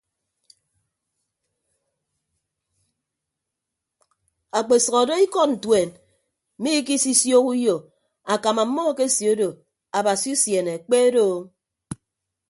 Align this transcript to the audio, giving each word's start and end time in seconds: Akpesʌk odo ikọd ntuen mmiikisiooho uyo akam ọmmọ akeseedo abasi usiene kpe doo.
Akpesʌk 4.59 4.95
odo 5.01 5.15
ikọd 5.25 5.49
ntuen 5.55 5.89
mmiikisiooho 6.57 7.49
uyo 7.55 7.75
akam 8.33 8.57
ọmmọ 8.63 8.81
akeseedo 8.91 9.47
abasi 9.97 10.29
usiene 10.35 10.73
kpe 10.85 10.97
doo. 11.15 11.37